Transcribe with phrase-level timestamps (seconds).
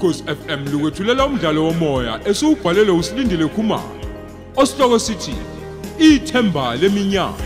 [0.00, 4.00] ukhosi FM lukwethulela umdlalo womoya esiubhalelwe usilindile Khumalo
[4.56, 5.34] osihloko sithi
[5.98, 7.44] ithemba leminyaka.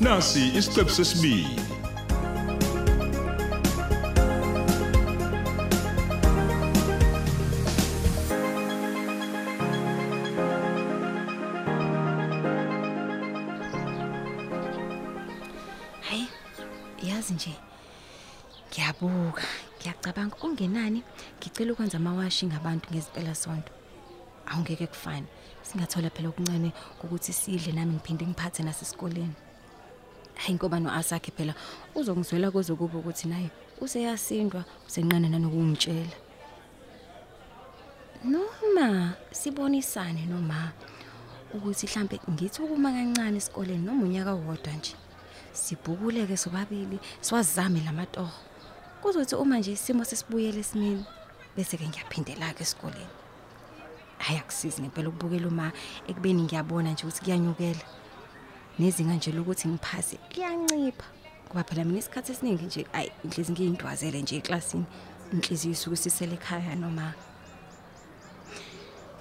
[0.00, 1.75] Nasi isiqephu sesibili.
[21.56, 23.72] Ngicela ukwenza amawashi ngabantu ngezipela sonto
[24.46, 25.26] awungeke kufane.
[25.62, 29.32] Singathola phela okuncane ukuthi sidle nami ngiphinde ngiphathe nasesikoleni.
[30.34, 31.54] Hayi ngoba noasakhe phela
[31.94, 33.50] uzongizwela kuze kube ukuthi naye
[33.80, 36.16] useyasindwa usenqane nanokungitshela
[38.24, 40.72] noma sibonisane noma
[41.54, 44.94] ukuthi mhlambe ngithi ukuma kancane esikoleni noma unyaka wodwa nje
[45.52, 48.36] sibhukuleke sobabili siwazame lamatoho
[49.00, 51.04] kuzothi uma nje isimo sesibuyele esimeni
[51.56, 53.12] bese ke ngiyaphindela ke esikoleni.
[54.18, 55.72] Hayi akusizi ngempela ukubukela uma
[56.08, 57.84] ekubeni ngiyabona nje ukuthi kuyanyukela.
[58.78, 61.06] Nezinga nje lokuthi ngiphase liyancipha
[61.46, 64.86] ngoba phela mina isikhathi esiningi nje ayi inhliziyo ngiyindwazele nje eklasini.
[65.32, 67.14] Inhliziyo isuke sisele ekhaya noma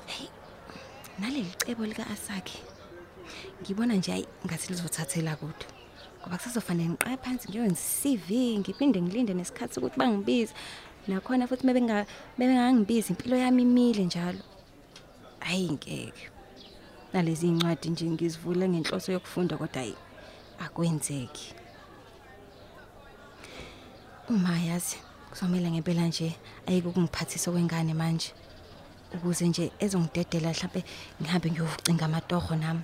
[0.06, 0.28] hey
[1.20, 2.60] naleli cebo lika Asakhe
[3.62, 5.66] ngibona nje ayi ngathi lizothathela kude.
[6.22, 10.54] Ngoba kusazofanele ngiqale phansi ngiyowenza i-CV ngiphinde ngilinde nesikhathi ukuthi bangibize.
[11.08, 11.68] Nakhona futhi
[12.38, 14.40] bebengangibizi impilo yami imile njalo.
[15.40, 16.30] Hayi ngeke.
[17.14, 19.96] Nalezi incwadi nje ngizivule ngenhloso yokufunda kodwa hayi
[20.60, 21.54] akwenzeki.
[24.30, 24.98] Uma yazi
[25.30, 26.36] kuzomela ngempela nje
[26.68, 28.34] ayike ukungiphathisa kwengane manje.
[29.14, 30.84] Ukuze nje ezongidedela mhlambe
[31.22, 32.82] ngihambe ngiyocinga amatoho nami.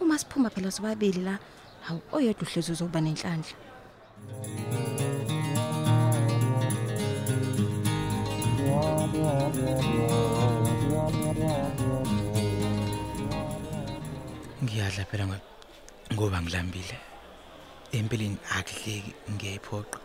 [0.00, 1.38] Uma siphuma phela sobabili la
[1.82, 4.79] hawu oyedwa uhlezi uzoba nenhlanhla.
[14.62, 15.46] Ngiyadla phela ngo-
[16.14, 16.96] ngoba ngilambile.
[17.92, 19.98] Empeleni akudleki ngiyayiphoqa.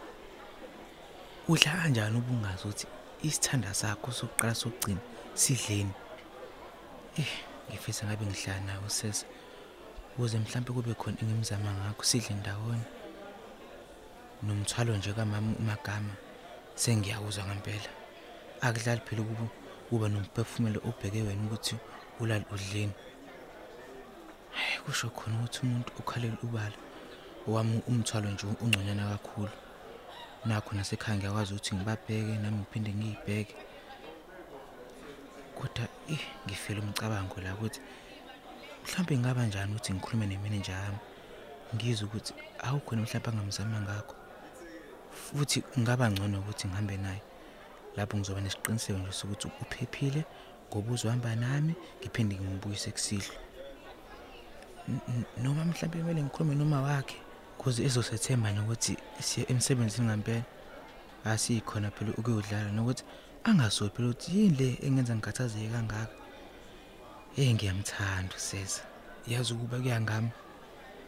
[1.51, 2.85] Udla kanjani ubungazi ukuthi
[3.27, 5.01] isithanda sakho sokuqala sokugcina
[5.41, 5.93] sidleni?
[7.21, 7.31] Eh
[7.69, 9.25] ngifisa ngabe ngihlala nawe sesa
[10.15, 12.87] ukuze mhlambe kube khona engimzama ngakho sidle ndawonye.
[14.45, 16.13] Nomthwalo nje kamama umagama
[16.75, 17.91] sengiyawuzwa ngempela.
[18.61, 19.47] Akudlali phela ukuba
[19.89, 21.75] kuba nomphefumulo obheke wena ukuthi
[22.19, 22.93] ulali udleni.
[24.51, 26.77] Hayi kusho khona ukuthi umuntu ukhalela ubala
[27.47, 29.51] wami umthwalo nje ungconyana kakhulu.
[30.45, 33.55] Nakho nasekhaya ngiyakwazi ukuthi ngibabheke nami ngiphinde ngiyibheke.
[35.55, 37.79] Kodwa eh ngifela umcabango la ukuthi
[38.83, 41.01] mhlawumbe ngaba njani ukuthi ngikhulume nemanager yami?
[41.75, 44.15] Ngizwe ukuthi awukhona mhlawumbe angamzama ngakho.
[45.11, 47.34] Futhi ngaba ngcono ukuthi ngihambe naye.
[47.97, 50.25] Lapho ngizoba nesiqiniseko nje sokuthi uphephile
[50.69, 53.35] ngoba uzohamba nami ngiphinde ngimbuyise kusidlo
[54.89, 57.17] N- n- noma mhlawumbe kumele ngikhulume noma wakhe
[57.57, 60.43] kuze ezosethemba nokuthi siye emsebenzini ngempela
[61.25, 63.03] asikhona phela ukuyodlala nokuthi
[63.43, 66.15] angasobi phela ukuthi yini le engenza ngikhathazeke kangaka.
[67.37, 68.83] Eh ngiyamthanda usesa.
[69.27, 70.29] Yazi ukuba kuyangami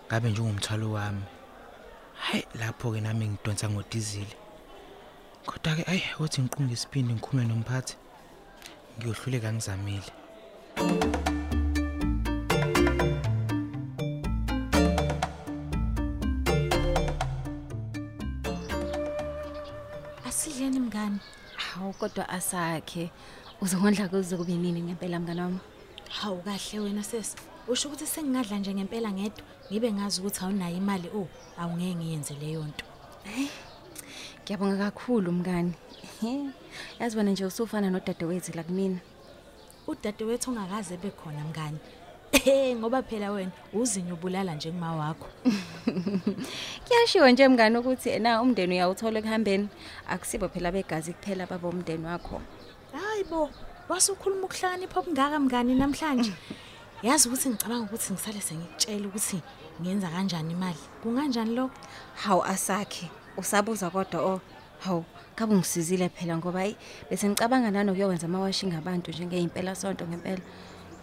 [0.07, 1.23] ngabe njengomthwalo wami.
[2.23, 4.35] Hayi lapho ke nami ngidonsa ngodizile
[5.47, 7.95] kodwa ke ayi uthi ngiqunge isipindi ngikhume nomphathi.
[8.97, 10.11] Ngiyohluleka ngizamile.
[20.27, 21.19] Asidleni mngani.
[21.55, 23.11] hawu kodwa asakhe.
[23.61, 25.59] Uzongondla kuze kube nini ngempela mngani wami?
[26.09, 27.35] Hawu kahle wena sesi.
[27.67, 29.43] Usho ukuthi sengingadla nje ngempela ngedwa.
[29.71, 31.09] Ngibe ngazi ukuthi awunayo imali.
[31.15, 31.27] Oh
[31.57, 32.85] awungeke ngiyenze leyo nto.
[34.47, 35.73] Ngiyabonga kakhulu mngani
[36.99, 38.99] yazi wena nje usufana nodadewethu la kumina
[39.87, 41.79] Udadewethu ongakaze bekhona mngani.
[42.31, 45.27] Eh ngoba phela wena uzinyo bulala nje kuma wakho.
[46.87, 49.67] kuyashiwo nje mngani ukuthi na umndeni uyawuthola ekuhambeni
[50.07, 52.41] akusibo phela begazi kuphela baba umndeni wakho
[52.91, 53.49] Hayibo,
[53.89, 56.33] wasukhuluma ukuhlakanipha obungaka mngani namhlanje.
[57.03, 59.39] Yazi ukuthi ngicabanga ukuthi ngisale sengikutshela ukuthi
[59.79, 60.83] ngiyenza kanjani imali.
[61.03, 61.79] Kunganjani lokho?
[62.15, 64.41] hawu asakhe usabuza kodwa oh
[64.79, 65.05] hawu
[65.35, 66.75] kabe ungisizile phela ngoba hayi
[67.09, 70.41] bese ngicabanga nanokuyowenza amawashi ngabantu njengeimpela sonto ngempela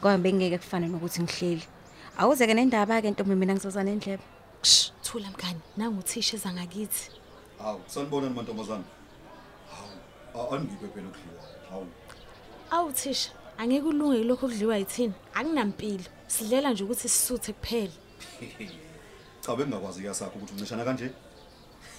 [0.00, 1.64] ngoba bengeke kufane nokuthi ngihleli
[2.18, 4.22] awuze-ke nendaba ke ntombi mina ngizozana endlebe
[4.64, 5.60] Shh, thula mngani.
[5.76, 7.10] Nangu uthisha ezangakithi.
[7.58, 8.84] Hawu, sanibonani mantombazana.
[10.32, 11.42] Hawu, angibe phela ukudliwa.
[11.70, 11.86] Hawu.
[12.70, 15.14] Awu thisha, angeke ulunge lokho kudliwa yithini?
[15.34, 16.04] Akunampilo.
[16.26, 17.92] Sidlela nje ukuthi sisuthe kuphela.
[19.42, 21.10] cha bengingakwazi yasakho ukuthi uncishana kanje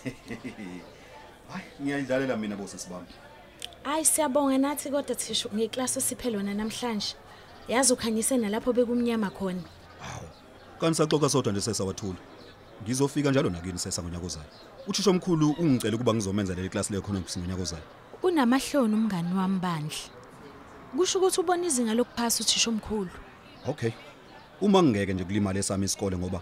[1.52, 3.08] hayi ngiyayidlalela mina bosisi bami
[3.84, 7.16] Hayi siyabonga nathi kodwa thisho ngeklasi osiphe lona namhlanje.
[7.68, 9.62] Yazi ukhanyise nalapho bekumnyama khona.
[10.00, 10.28] hawu
[10.80, 12.18] kanti saxoxa sodwa nje sesawathula
[12.84, 14.46] ngizofika njalo nakini sesa ngonyaka ozayo
[14.88, 17.84] uthisha omkhulu ungicela ukuba ngizomenza leli class le economics ngonyaka ozayo
[18.24, 19.98] Unamahloni umngani wami bandla.
[20.98, 23.10] Kusho ukuthi ubona izinga lokuphasa uthisha omkhulu.
[23.68, 23.92] okay
[24.62, 26.42] uma ngingeke nje kulimala esami isikole ngoba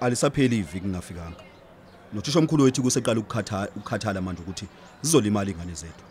[0.00, 1.47] alisapheli iviki ngingafikanga
[2.12, 4.66] nothisha omkhulu wethu kuseqala ukukhathala ukukhathala manje ukuthi
[5.02, 6.04] zizolimala ingane zethu.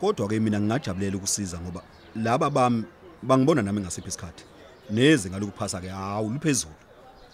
[0.00, 1.82] Kodwa ke mina ngingajabulela ukusiza ngoba
[2.16, 2.84] laba bami
[3.22, 4.44] bangibona nami ngasiphi isikhathi.
[4.90, 6.74] Nezinga lokuphasa ke hawu liphezulu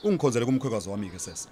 [0.04, 1.48] ungikhonzele kumkhwekazi wami ke sesa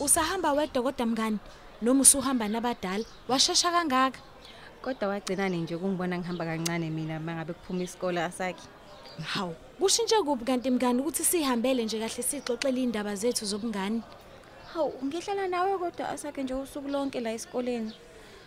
[0.00, 1.38] Usahamba wedwa kodwa mngani
[1.82, 4.27] noma usuhamba nabadala washesha kangaka.
[4.82, 8.62] Kodwa wagcinane nje ukungibona ngihamba kancane mina mangabe kuphuma isikole asakhe.
[9.34, 14.02] Hawu, kushintshe kuphi kanti mngani ukuthi sihambele nje kahle sixoxele indaba zethu zobungani.
[14.72, 17.92] Hawu, ngihlala nawe kodwa asakhe nje usuku lonke la esikoleni.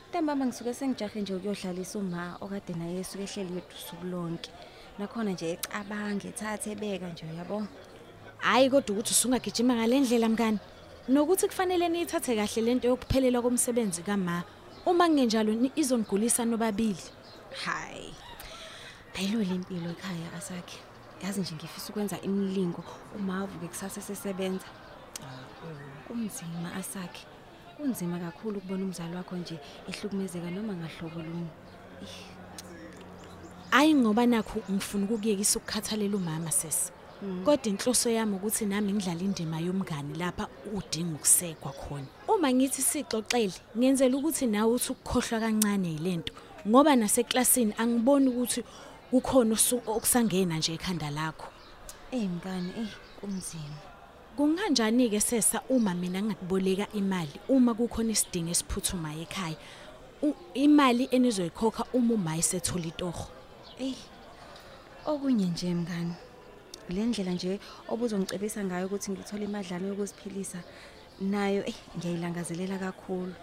[0.10, 4.50] Ntambama ngisuke sengijahe nje ukuyodlalisa uma okade naye esuke ehleli yedwa usuku lonke.
[5.00, 7.68] Nakhona nje ecabange ethathe ebeka nje uyabo.
[8.38, 10.60] Hayi kodwa ukuthi usungagijima ngalendlela mngani.
[11.10, 14.44] Nokuthi kufanele niyithathe kahle lento yokuphelela komsebenzi kama.
[14.86, 17.04] Uma kungenjalo ni- izonigulisa nobabili.
[17.66, 18.14] Hayi.
[19.18, 20.78] Ayilwele impilo ekhaya asakhe.
[21.24, 22.84] Yazi nje ngifisa ukwenza imilingo
[23.16, 24.66] uma avuke kusasa sesebenza.
[26.08, 27.26] Kunzima asakhe.
[27.78, 31.50] Kunzima kakhulu ukubona umzali wakho nje ehlukumezeka noma ngahlobo luni.
[33.72, 36.92] Hayi ngoba nakho ngifuna ukukuyekisa ukukhathalela umama sesi.
[37.22, 42.08] Kodwa inhloso yami ukuthi nami ngidlala indima yomngani lapha udinga ukusekwa khona.
[42.28, 46.34] Uma ngithi sixoxele, ngenzela ukuthi nawe uthi ukukhohlwa kancane yilento
[46.68, 48.64] ngoba naseklasini angiboni ukuthi
[49.12, 51.48] kukhona okusangena nje ekhanda lakho.
[52.12, 52.90] Eh mngani, eh
[53.20, 53.78] kunzima.
[54.36, 59.58] Kunganjani ke sesa uma mina ngakuboleka imali uma kukhona isidingo esiphuthumayo ekhaya?
[60.54, 63.28] Imali enizoyikhokha uma uma isethola itoho.
[63.80, 63.94] Eh.
[65.06, 66.16] Okunye nje mngani.
[66.92, 70.60] Le ndlela nje obuzongicebisa ngayo ukuthi ngithole imadlana yokuziphilisa
[71.22, 73.34] nayo eh ngiyayilangazelela kakhulu.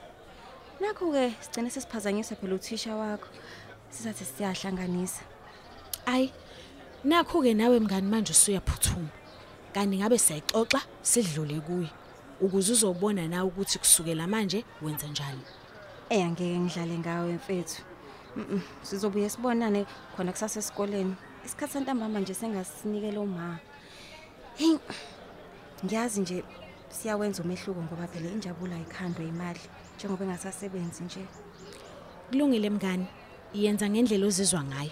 [0.81, 3.29] Nakho ke sigcine sesiphazanyisa phela uthisha wakho.
[3.91, 5.23] Sisathi siyahlanganisa.
[6.06, 6.29] Ay
[7.05, 9.09] nakho ke nawe mngani manje usuyaphuthuma.
[9.73, 11.89] Kanti ngabe siyayixoxa sidlule kuye
[12.41, 15.44] ukuze uzobona nawe ukuthi kusukela manje wenza njani.
[16.11, 17.83] Eh angeke ngidlale ngawe mfethu.
[18.83, 19.87] Sizobuye sibonane
[20.17, 21.17] khona kusasa esikoleni.
[21.49, 23.59] Isikhathi santambama nje sengasinikele uma.
[24.56, 24.77] Hey
[25.85, 26.45] ngiyazi nje
[26.89, 29.61] siyawenza umehluko ngoba phela injabulo ayikhandwe imali
[29.97, 31.25] njengoba engasasebenzi nje.
[32.31, 33.06] Kulungile mngani.
[33.55, 34.91] Yenza ngendlela ozizwa ngayo.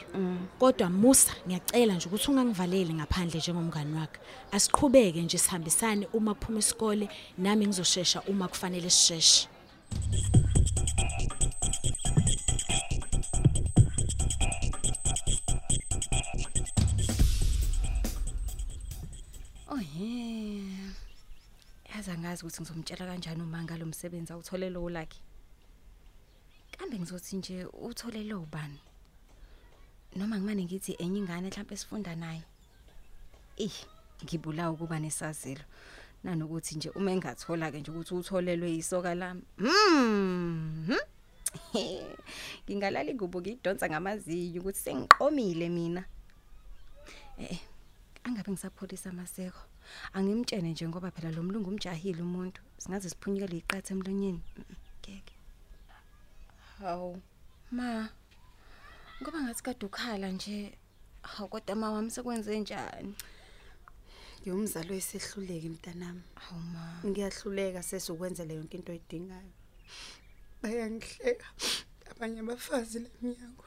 [0.59, 4.21] Kodwa Musa ngiyacela nje ukuthi ungangivaleli ngaphandle njengomngani wakhe.
[4.53, 9.49] Asiqhubeke nje sihambisane uma kuphuma isikole nami ngizoshesha uma kufanele sisheshe.
[22.37, 25.21] Angazi ukuthi ngizomtshela kanjani uma ngalo msebenzi awuthole lo lakhe.
[26.79, 28.81] Kambe ngizothi nje uthole lo ubani?
[30.17, 32.43] Noma ngimane ngithi enye ingane mhlawumbe esifunda naye.
[33.57, 33.73] Eh,
[34.25, 35.65] ngibulawa ukuba nesazelo.
[36.25, 39.43] Nanokuthi nje uma engathola ke nje ukuthi utholelwe isoka lami.
[39.59, 40.99] Mhm.
[42.69, 46.05] Ngingalala ingubo ngidonsa ngamazinyo ukuthi sengiqomile mina.
[47.39, 47.61] Eh
[48.25, 49.76] angabe ngisapholisa amaseko
[50.17, 55.35] angimtshene nje ngoba phela lo mlungu umjahile umuntu singaze siphunyukele iqathe emlonyeni Mm, ngeke
[56.79, 57.23] hawu
[57.71, 58.09] ma
[59.23, 60.57] ngoba ngathi kade ukhala nje
[61.23, 63.15] hawu kodwa ma wami sekwenze njani
[64.47, 66.23] Ngiyumzali oyisehluleki mntanami.
[66.35, 69.51] hawu ma Ngiyahluleka sesukwenza leyo into oyidingayo.
[70.63, 71.47] Bayangihleka
[72.11, 73.65] abanye abafazi leminyango.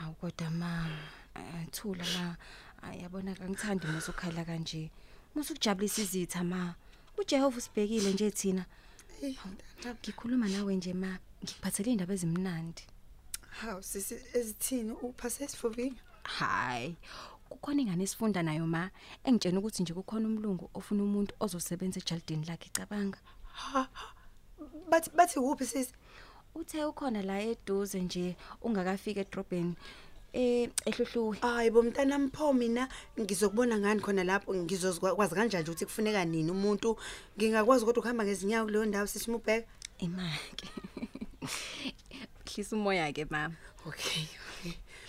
[0.00, 0.72] awu kodwa ma
[1.36, 2.36] eh, thula ma
[2.88, 4.90] ayabona kangithandi musukhala kanje
[5.34, 6.74] musukujabulisa izitha ma
[7.18, 8.64] uJehova usibhekile nje thina
[10.02, 12.82] ngikhuluma nawe nje ma ngikuphathele indaba ezimnandi
[13.52, 16.02] Hawu sisi ezithini uphase isifovinyo?
[16.22, 16.96] Hayi.
[17.48, 18.90] Kukhona ingane esifunda nayo ma
[19.24, 23.18] engitshena ukuthi nje kukhona umlungu ofuna umuntu ozosebenza ejaldini lakhe cabanga.
[24.90, 25.92] Bathi bathi kuphi sisi?
[26.54, 29.74] Uthe ukhona la eduze nje ungakafika edrobheni
[30.32, 31.38] eh ehluhluwe.
[31.40, 32.88] Hayi bo mntanami pho mina
[33.20, 36.96] ngizokubona ngani khona lapho ngizokwazi kanjani ukuthi kufuneka nini umuntu
[37.36, 39.68] ngingakwazi kodwa ukuhamba ngezinyawo kuleyo ndawo sisi mubheka.
[39.98, 40.68] Imake.
[42.52, 44.28] ngiyehlisa umoya ke mama okay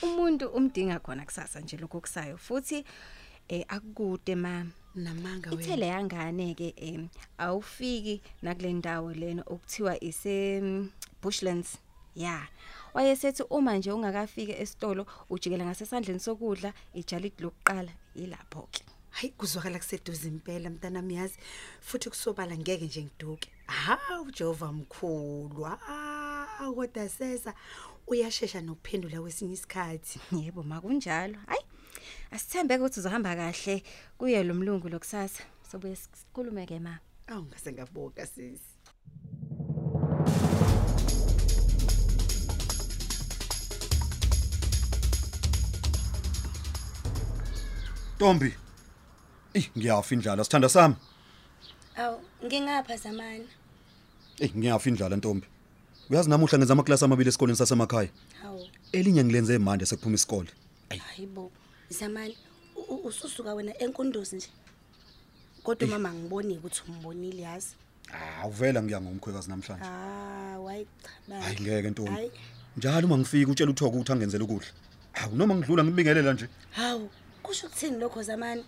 [0.02, 2.86] umuntu umdinga khona kusasa nje lokho kusayo futhi
[3.48, 10.62] eh akukude mama namanga wena le yangane ke em awufiki nakule ndawo lena okuthiwa ise
[10.62, 10.90] mm,
[11.22, 11.80] Bushlands.
[12.16, 12.48] Ya.
[12.94, 18.84] Wayesethi uma nje ungakafike esitolo ujikela ngasesandleni sokudla ijalidi lokuqala yilapho ke.
[19.10, 21.38] hayi kuzwakala kuseduze impela mntanami yazi
[21.82, 27.54] futhi kusobala ngeke nje ngiduke hawu jehova mkhulu ah kodwa sesa
[28.08, 31.38] uyashesha nokuphendula kwesinye isikhathi Yebo makunjalo.
[31.48, 31.64] Hayi.
[32.32, 33.84] Asithembeke ukuthi uzohamba kahle
[34.18, 35.44] kuye lo mlungu lokusasa.
[35.72, 37.00] Sobuye sikhulume ke ma.
[37.28, 38.73] awu ngase ngaboka sisi
[48.16, 48.54] Ntombi.
[49.54, 50.96] Eh ngiyafa indlala sithanda sami.
[51.98, 53.48] Awu, ngingapha zamani.
[54.40, 55.48] Eh ngiyafa indlala Ntombi.
[56.10, 58.10] Uyazi namuhla ngenza amaklasi amabili esikoleni sasemakhaya.
[58.42, 60.50] Hawu, Elinye ngilenze manje sekuphuma isikole.
[60.90, 61.52] hayibo.
[61.90, 62.38] Zamani,
[63.04, 64.48] ususuka wena enkondozi nje.
[65.64, 67.76] Kodwa mama ngiboni ukuthi umbonile yazi.
[68.14, 69.86] Ah uvela ngiya ngomkhwekazi namhlanje.
[69.86, 70.86] Ah, wayi
[71.30, 71.42] cha.
[71.42, 72.32] Hayi ngeke Ntombi.
[72.78, 74.68] Njalo uma ngifika utshela uthoko ukuthi angenzele ukudla.
[75.14, 76.48] Hawu noma ngidlula ngibingelela nje.
[76.72, 77.10] Hawu,
[77.44, 78.66] kusho ukuthini lokho zamani?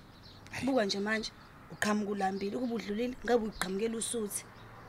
[0.65, 1.31] Buka nje manje,
[1.71, 4.43] uqhamuka ulambile ukuba udlulile ngabe uqhamukela usuthi.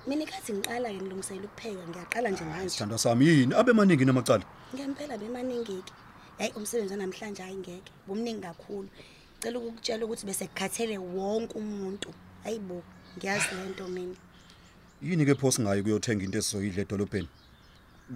[0.06, 2.68] Mina ikhathi ngiqala ke ngilungisela ukupheka, ngiyaqala nje manje.
[2.70, 4.44] Sithanda sami yini abe maningi namacala.
[4.74, 5.92] Ngempela bemaningiki.
[6.38, 7.92] Hayi umsebenzi wanamhlanje hayi ngeke.
[8.06, 8.88] Bomningi kakhulu.
[9.40, 12.14] Cela ukukutshela ukuthi bese kukhathele wonke umuntu.
[12.44, 12.82] Hayibo,
[13.18, 14.14] ngiyazi lento mina.
[15.02, 17.28] Yini ke pho singayi kuyothenga into esizoyidla edolobheni?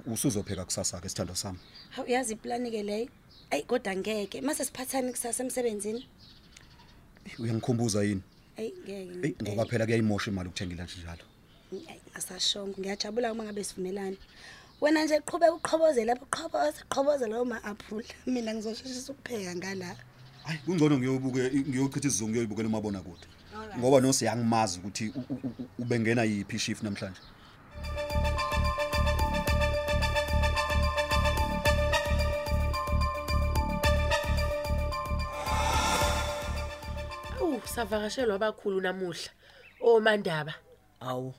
[0.07, 1.59] U- Usuzopheka kusasa ke sithanda sami.
[1.91, 3.09] Hawu yazi iplani ke leyo.
[3.51, 4.41] Ayi kodwa ngeke.
[4.41, 6.07] Mase siphathani kusasa emsebenzini.
[7.27, 8.23] Eh, Uyangikhumbuza yini?
[8.59, 9.29] Ayi ngeke.
[9.29, 11.25] Eh ngoba phela kuyayimosha imali ukuthenga lunch njalo.
[11.73, 14.17] Ayi, asashongo ngiyajabula uma ngabe sivumelana.
[14.81, 18.05] Wena nje qhubeka uqhobozela lapho qhoboza qhoboza lawo ma-aphula.
[18.27, 19.97] Mina ngizosheshisa ukupheka ngala.
[20.45, 23.27] Hayi kungcono ngiyobuke ngiyochitha isizungu ngiyoyibukela umabona kude.
[23.79, 27.21] Ngoba no siyangimazi ukuthi u- u- u- ubengena yipi shift namhlanje.
[37.75, 39.31] Savakashelwa abakhulu namuhla.
[39.81, 40.55] Omandaba.
[41.01, 41.35] Awu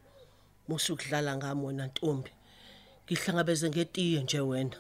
[0.68, 2.32] musukudlala ngami wena Ntombi.
[3.06, 4.78] Ngihlangabeze ngetiye nje wena.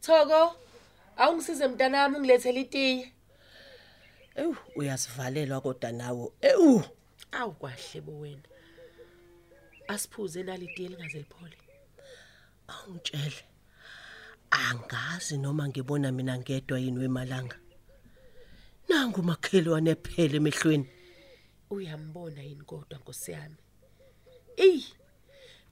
[0.00, 0.56] Thoko,
[1.16, 3.12] awungisize mntanami ungilethele itiye.
[4.36, 6.32] Ewu uyasivalelwa kodwa nawo.
[6.40, 6.84] Ewu
[7.32, 8.48] Awu kwahle bo wena.
[9.88, 11.56] Asiphuze nalitiye lingaze liphole.
[12.68, 13.44] awungitshele.
[14.50, 17.56] Angazi noma ngibona mina ngedwa yini wemalanga.
[18.88, 20.86] Nangu makhelwane ephele emehlweni.
[21.70, 23.56] Uyambona yini kodwa Nkosi yami?
[24.56, 24.82] Ey.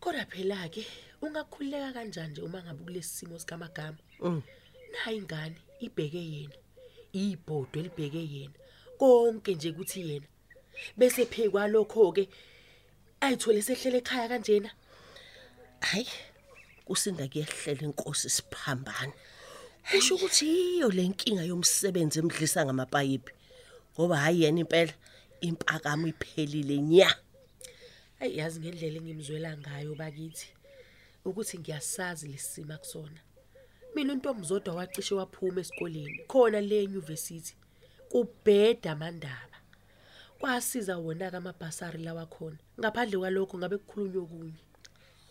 [0.01, 0.87] Kodwa phela ke
[1.23, 3.99] ungakhuleka kanjani nje uma ngabe kulesimo sikamagama?
[4.21, 4.43] Mm.
[4.93, 6.57] Nayi ingane ibheke yena.
[7.13, 8.55] Ibhodo elibheke yena.
[8.99, 10.27] Konke nje kuthi yena.
[10.97, 12.29] Bese phekwa lokho ke
[13.21, 14.71] ayithole sehlele ekhaya kanjena.
[15.81, 16.07] Hayi
[16.85, 19.13] kusinda kuyehlela inkosi siphambana.
[19.91, 23.33] Kusho ukuthi iyo lenkinga yomsebenzi emdlisa ngamapayipi.
[23.95, 24.93] Ngoba hayi yena impela
[25.41, 27.11] impakamo iphelile nya.
[28.21, 30.49] Ayi yazi ngendlela engimzwela ngayo bakithi
[31.25, 33.21] ukuthi ngiyasazi lesima kusona.
[33.95, 37.55] Mina untombazodwa wacishe waphuma esikoleni khona le university
[38.11, 39.59] kubheda amandaba.
[40.39, 42.59] Kwasiza wona ka amabhasari lawa khona.
[42.81, 44.61] Ngaphandle kwalokho ngabe kukhulunywa okunye.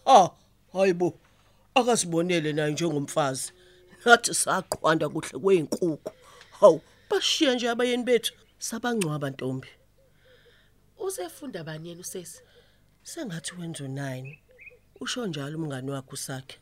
[0.05, 0.29] Ah,
[0.74, 1.19] hayibo.
[1.75, 3.51] Akasibonele naye njengomfazi.
[4.05, 6.12] Nathi saqhwanda kuhle kweinkukhu.
[6.59, 9.67] Hawu, bashiya nje abayeni bethu sabangcwaba ntombi.
[10.97, 12.41] Usefunda bani yena usesi?
[13.03, 14.38] Sengathi wenza u9.
[15.00, 16.57] Usho njalo umngani wakhe usakhe.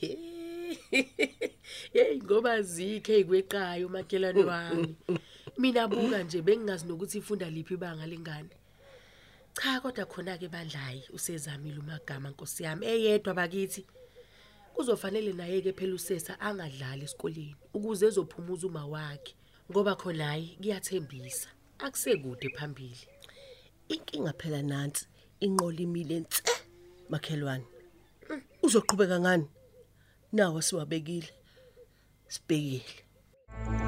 [1.92, 4.96] Hey ngoba zikhe ezikweqayo makhelwane wami.
[5.58, 8.50] Mina buka nje bengingazi nokuthi ifunda liphi ibanga lengane.
[9.54, 13.86] Cha kodwa khona ke bandlayi usezamile umagama Nkosi yami eyedwa bakithi.
[14.74, 19.34] Kuzofanele naye ke phela usesa angadlali esikoleni ukuze ezophumuza uma wakhe
[19.70, 21.48] ngoba khona hayi kuyathembisa.
[21.78, 23.04] Akusekude phambili.
[23.88, 25.06] Inkinga phela nansi
[25.40, 26.42] inqola imile nse
[27.10, 27.66] makhelwane.
[28.62, 29.46] Uzoqhubeka ngani?
[30.32, 31.30] Nawa siwabekile.
[32.28, 33.87] Sibhekile.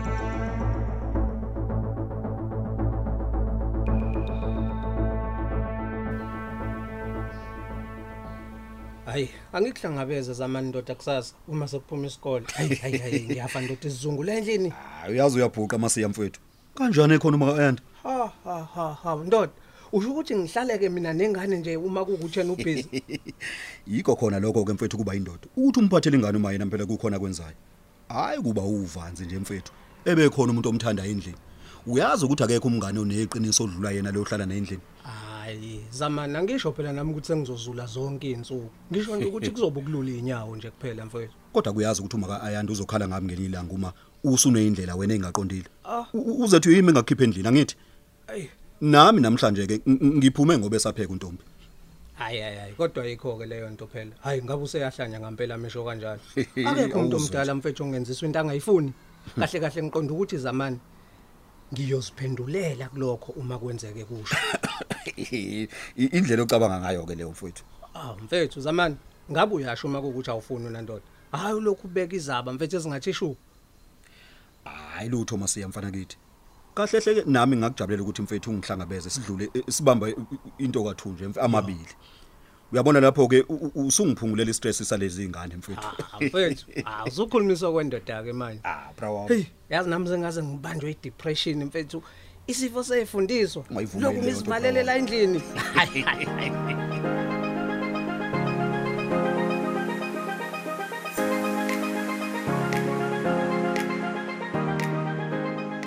[9.11, 12.47] Hayi, angikuhlangabeza zamani ndoda kusasa uma sekuphuma isikole.
[12.55, 14.69] Hayi hayi hayi ngiyafa ndoda isizungula endlini.
[14.71, 16.41] Hayi uyazi uyabhuqa masiya mfowethu.
[16.75, 17.83] Kanjani ekhona uma enda?
[18.03, 19.53] Ha ha ha ha ndoda.
[19.93, 23.03] usho ukuthi ngihlaleke mina nengane nje uma kukuthi yena ubhizi
[23.93, 27.57] yikho khona lokho ke mfethu kuba indoda ukuthi umphathele ingane uma yena phela kukhona kwenzayo
[28.09, 29.73] hayi kuba uvanzi nje mfethu
[30.05, 31.39] ebekhona umuntu omthanda endlini
[31.87, 34.83] uyazi ukuthi akekho umngane oneqiniso odlula yena lohlala na endlini
[35.41, 40.57] hayi zamani angisho phela nami ukuthi sengizozula zonke izinsuku ngisho nje ukuthi kuzobe kulula inyawo
[40.57, 43.93] nje kuphela mfethu kodwa kuyazi ukuthi uma ayanda uzokhala ngami ngelinye ilanga uma
[44.25, 46.05] usuneyindlela wena engaqondile Ah.
[46.15, 47.75] U- uzethu yimi engakhipha endlini angithi?
[48.29, 48.49] Ayi.
[48.81, 51.43] nami namhlanje ke ng- ng- ngiphume ngobe sapheka untombi.
[52.15, 52.73] Hayi hayi hayi.
[52.73, 54.11] Kodwa yikho ke leyo nto phela.
[54.23, 56.21] Hayi ngabe useyahlanya ngempela misho kanjalo.
[56.69, 58.93] Akekho umuntu Awuzwa omdala mfethu ongenziswa into angayifuni.
[59.39, 60.79] Kahle kahle ngiqonda ukuthi zamani.
[61.73, 64.37] Ngiyoziphendulela kulokho uma kwenzeke kusho.
[65.97, 67.65] Indlela ocabanga ngayo ke leyo mfethu?
[67.95, 68.97] Ah mfethu zamani.
[69.31, 73.37] Ngabe uyasho uma kuukuthi awufuni unandoda hayi ulokhu ubeka izaba mfethu ezingathi shu
[74.65, 76.17] hayi lutho masiya mfana kithi.
[76.75, 80.09] Kahle hle nami ngakujabulela ukuthi mfethu ungihlangabeze sidlule eh, sibamba
[80.59, 81.95] into kathunje mf- amabili
[82.73, 85.81] uyabona lapho ke u- u- usungiphungulela istress salezi ingane mfethu.
[85.81, 86.67] Ah mfethu.
[86.87, 88.61] Ah uzukhulumisa kwendoda ke manje.
[88.65, 92.03] Ah bra hey yazi nami sengaze ngibanjwe i-depression mfethu.
[92.47, 93.65] Isifo seyifundiswa.
[93.71, 95.43] Ungayivumeli lokhu leyo nto, ngisivalele la endlini.
[95.75, 96.51] Hayi, hayi, hayi.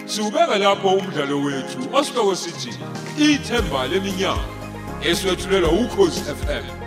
[0.06, 2.72] Siubeka lapho umdlalo wethu osihloko sithi
[3.18, 4.63] ithemba leminyaka.
[5.06, 6.83] Eswetshulelwa ukhozi FM